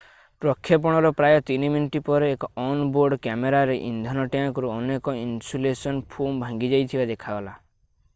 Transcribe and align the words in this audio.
ପ୍ରକ୍ଷେପଣର 0.43 1.09
ପ୍ରାୟ 1.17 1.35
3 1.49 1.67
ମିନିଟ୍ 1.73 1.97
ପରେ 2.07 2.29
ଏକ 2.35 2.49
ଅନ୍-ବୋର୍ଡ 2.63 3.19
କ୍ୟାମେରାରେ 3.27 3.75
ଇନ୍ଧନ 3.89 4.25
ଟ୍ୟାଙ୍କରୁ 4.37 4.73
ଅନେକ 4.77 5.15
ଇନସୁଲେସନ୍ 5.25 6.01
ଫୋମ୍ 6.15 6.41
ଭାଙ୍ଗିଯାଇଥିବା 6.45 7.07
ଦେଖାଗଲା 7.13 7.55